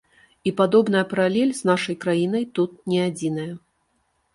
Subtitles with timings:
[0.51, 3.51] І падобная паралель з нашай краінай тут не адзіная.